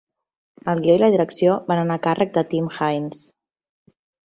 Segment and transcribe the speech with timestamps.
[0.71, 3.23] El guió i la direcció van anar a càrrec de Tim Haines.